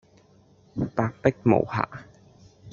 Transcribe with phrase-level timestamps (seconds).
[0.95, 1.87] 白璧無瑕